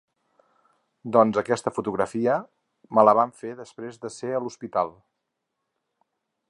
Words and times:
Doncs 1.17 1.37
aquesta 1.41 1.73
fotografia, 1.75 2.39
me 2.99 3.05
la 3.09 3.15
van 3.21 3.35
fer 3.43 3.53
després 3.61 4.01
de 4.07 4.13
ser 4.19 4.35
a 4.39 4.43
l’hospital. 4.47 4.93